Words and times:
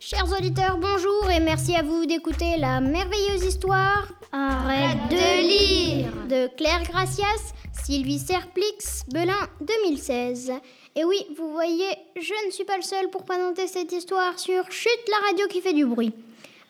Chers 0.00 0.30
auditeurs, 0.32 0.78
bonjour 0.78 1.30
et 1.30 1.40
merci 1.40 1.74
à 1.74 1.82
vous 1.82 2.06
d'écouter 2.06 2.56
la 2.58 2.80
merveilleuse 2.80 3.44
histoire 3.44 4.06
Arrête 4.32 4.98
de 5.10 5.40
lire 5.48 6.12
de 6.28 6.54
Claire 6.56 6.82
Gracias, 6.84 7.52
Sylvie 7.84 8.18
Serplix, 8.18 9.04
Belin 9.12 9.48
2016. 9.60 10.52
Et 10.94 11.04
oui, 11.04 11.26
vous 11.36 11.50
voyez, 11.52 11.88
je 12.16 12.34
ne 12.46 12.50
suis 12.50 12.64
pas 12.64 12.76
le 12.76 12.82
seul 12.82 13.08
pour 13.10 13.24
présenter 13.24 13.66
cette 13.66 13.90
histoire 13.92 14.38
sur 14.38 14.70
Chute, 14.70 15.08
la 15.10 15.26
radio 15.28 15.46
qui 15.48 15.60
fait 15.60 15.72
du 15.72 15.84
bruit. 15.86 16.12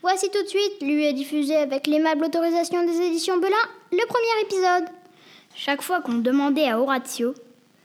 Voici 0.00 0.30
tout 0.30 0.42
de 0.42 0.48
suite, 0.48 0.80
lui 0.80 1.04
est 1.04 1.12
diffusé 1.12 1.56
avec 1.56 1.86
l'aimable 1.86 2.24
autorisation 2.24 2.84
des 2.86 3.00
éditions 3.00 3.38
Belin, 3.38 3.56
le 3.92 4.06
premier 4.06 4.42
épisode. 4.42 4.94
Chaque 5.54 5.82
fois 5.82 6.00
qu'on 6.00 6.14
demandait 6.18 6.68
à 6.68 6.80
Horatio, 6.80 7.34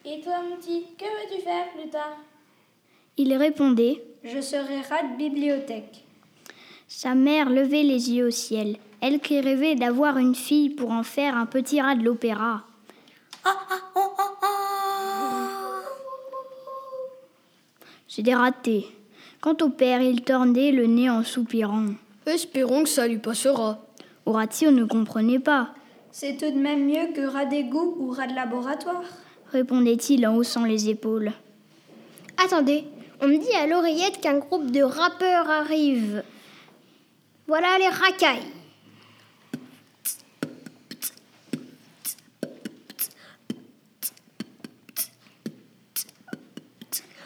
Et 0.05 0.21
toi, 0.21 0.35
mon 0.47 0.55
petit, 0.57 0.85
que 0.97 1.05
veux-tu 1.05 1.41
faire 1.43 1.69
plus 1.77 1.89
tard? 1.89 2.17
il 3.17 3.31
répondait. 3.35 4.01
Je 4.23 4.39
serai 4.39 4.81
rat 4.81 5.03
de 5.11 5.17
bibliothèque. 5.17 6.05
Sa 6.87 7.13
mère 7.13 7.49
levait 7.49 7.83
les 7.83 8.11
yeux 8.11 8.27
au 8.27 8.31
ciel, 8.31 8.77
elle 9.01 9.19
qui 9.19 9.39
rêvait 9.41 9.75
d'avoir 9.75 10.17
une 10.17 10.35
fille 10.35 10.69
pour 10.69 10.91
en 10.91 11.03
faire 11.03 11.35
un 11.35 11.45
petit 11.45 11.81
rat 11.81 11.95
de 11.95 12.03
l'opéra. 12.03 12.63
C'était 18.07 18.35
raté. 18.35 18.85
Quant 19.41 19.57
au 19.61 19.69
père, 19.69 20.01
il 20.01 20.21
tordait 20.21 20.71
le 20.71 20.85
nez 20.85 21.09
en 21.09 21.23
soupirant. 21.23 21.87
Espérons 22.25 22.83
que 22.83 22.89
ça 22.89 23.07
lui 23.07 23.17
passera. 23.17 23.79
Horatio 24.25 24.71
ne 24.71 24.85
comprenait 24.85 25.39
pas, 25.39 25.73
C'est 26.11 26.37
tout 26.37 26.49
de 26.49 26.59
même 26.59 26.85
mieux 26.85 27.11
que 27.13 27.25
rat 27.27 27.45
d'égout 27.45 27.97
ou 27.99 28.11
rat 28.11 28.27
de 28.27 28.35
laboratoire. 28.35 29.03
répondait-il 29.51 30.25
en 30.25 30.35
haussant 30.35 30.63
les 30.63 30.89
épaules. 30.89 31.33
Attendez, 32.37 32.85
on 33.23 33.27
me 33.27 33.37
dit 33.37 33.55
à 33.55 33.65
l'oreillette 33.67 34.19
qu'un 34.19 34.39
groupe 34.39 34.69
de 34.69 34.83
rappeurs 34.83 35.49
arrive. 35.49 36.23
Voilà 37.47 37.77
les 37.79 37.87
racailles. 37.87 38.51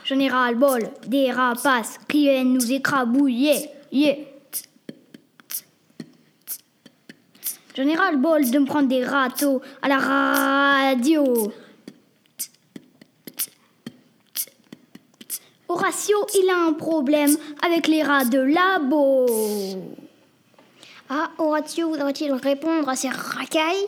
Le 0.10 0.56
bol, 0.56 0.90
des 1.08 1.32
rapaces 1.32 1.98
qui 2.08 2.30
viennent 2.30 2.54
nous 2.54 2.72
écrabouiller. 2.72 3.70
Yeah. 3.92 4.16
J'en 7.76 8.18
bol 8.18 8.50
de 8.50 8.60
me 8.60 8.66
prendre 8.66 8.88
des 8.88 9.04
râteaux 9.04 9.62
à 9.82 9.90
la 9.90 9.98
radio. 9.98 11.52
Horatio, 15.70 16.26
il 16.34 16.50
a 16.50 16.68
un 16.68 16.74
problème 16.74 17.36
avec 17.62 17.88
les 17.88 18.02
rats 18.02 18.24
de 18.24 18.40
labo. 18.40 19.26
Ah, 21.10 21.30
Horatio 21.38 21.90
voudrait-il 21.90 22.32
répondre 22.32 22.88
à 22.88 22.96
ces 22.96 23.10
racailles? 23.10 23.88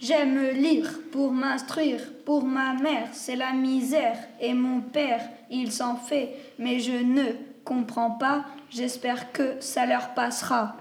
J'aime 0.00 0.50
lire 0.50 0.88
pour 1.10 1.32
m'instruire, 1.32 2.00
pour 2.24 2.44
ma 2.44 2.74
mère, 2.74 3.08
c'est 3.12 3.36
la 3.36 3.52
misère, 3.52 4.16
et 4.40 4.54
mon 4.54 4.80
père, 4.80 5.28
il 5.50 5.72
s'en 5.72 5.96
fait, 5.96 6.36
mais 6.58 6.78
je 6.78 6.92
ne 6.92 7.24
comprends 7.64 8.10
pas, 8.10 8.44
j'espère 8.70 9.32
que 9.32 9.54
ça 9.60 9.86
leur 9.86 10.14
passera. 10.14 10.76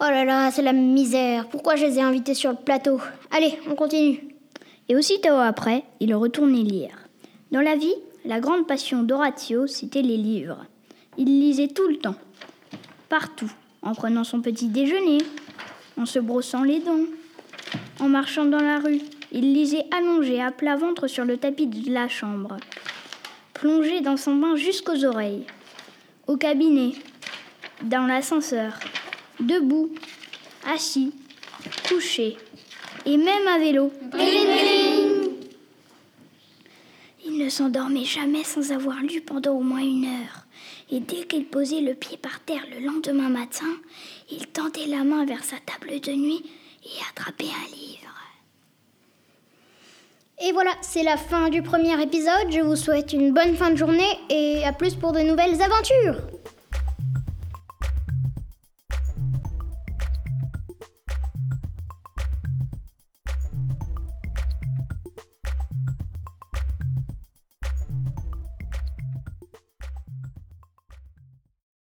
Oh 0.00 0.04
là 0.04 0.24
là, 0.24 0.50
c'est 0.50 0.62
la 0.62 0.74
misère. 0.74 1.48
Pourquoi 1.48 1.76
je 1.76 1.86
les 1.86 1.98
ai 1.98 2.02
invités 2.02 2.34
sur 2.34 2.50
le 2.50 2.56
plateau? 2.56 3.00
Allez, 3.30 3.58
on 3.70 3.74
continue. 3.74 4.20
Et 4.88 4.96
aussitôt 4.96 5.34
après, 5.34 5.84
il 6.00 6.14
retournait 6.14 6.62
lire. 6.62 7.08
Dans 7.50 7.62
la 7.62 7.76
vie, 7.76 7.94
la 8.26 8.40
grande 8.40 8.66
passion 8.66 9.04
d'Horatio, 9.04 9.66
c'était 9.66 10.02
les 10.02 10.16
livres. 10.16 10.66
Il 11.16 11.40
lisait 11.40 11.68
tout 11.68 11.86
le 11.88 11.96
temps, 11.96 12.16
partout, 13.08 13.50
en 13.82 13.94
prenant 13.94 14.24
son 14.24 14.40
petit 14.40 14.68
déjeuner, 14.68 15.18
en 15.96 16.06
se 16.06 16.18
brossant 16.18 16.64
les 16.64 16.80
dents, 16.80 17.04
en 18.00 18.08
marchant 18.08 18.44
dans 18.44 18.60
la 18.60 18.80
rue. 18.80 19.00
Il 19.30 19.54
lisait 19.54 19.86
allongé 19.96 20.42
à 20.42 20.50
plat 20.50 20.76
ventre 20.76 21.06
sur 21.06 21.24
le 21.24 21.36
tapis 21.36 21.66
de 21.68 21.92
la 21.92 22.08
chambre, 22.08 22.56
plongé 23.54 24.00
dans 24.00 24.16
son 24.16 24.34
bain 24.34 24.56
jusqu'aux 24.56 25.04
oreilles, 25.04 25.46
au 26.26 26.36
cabinet, 26.36 26.92
dans 27.82 28.06
l'ascenseur, 28.06 28.72
debout, 29.38 29.90
assis, 30.74 31.12
couché, 31.88 32.36
et 33.04 33.16
même 33.16 33.46
à 33.46 33.58
vélo. 33.58 33.92
Il 37.36 37.44
ne 37.44 37.50
s'endormait 37.50 38.06
jamais 38.06 38.44
sans 38.44 38.72
avoir 38.72 38.96
lu 39.02 39.20
pendant 39.20 39.52
au 39.52 39.60
moins 39.60 39.82
une 39.82 40.06
heure. 40.06 40.46
Et 40.90 41.00
dès 41.00 41.26
qu'il 41.26 41.44
posait 41.44 41.82
le 41.82 41.92
pied 41.92 42.16
par 42.16 42.40
terre 42.40 42.62
le 42.72 42.86
lendemain 42.86 43.28
matin, 43.28 43.66
il 44.30 44.46
tendait 44.46 44.86
la 44.86 45.04
main 45.04 45.26
vers 45.26 45.44
sa 45.44 45.56
table 45.58 46.00
de 46.00 46.12
nuit 46.12 46.46
et 46.82 47.10
attrapait 47.10 47.44
un 47.44 47.76
livre. 47.76 48.14
Et 50.40 50.52
voilà, 50.52 50.70
c'est 50.80 51.02
la 51.02 51.18
fin 51.18 51.50
du 51.50 51.60
premier 51.60 52.02
épisode. 52.02 52.50
Je 52.50 52.60
vous 52.60 52.76
souhaite 52.76 53.12
une 53.12 53.34
bonne 53.34 53.54
fin 53.54 53.68
de 53.68 53.76
journée 53.76 54.18
et 54.30 54.64
à 54.64 54.72
plus 54.72 54.94
pour 54.94 55.12
de 55.12 55.20
nouvelles 55.20 55.60
aventures. 55.60 56.35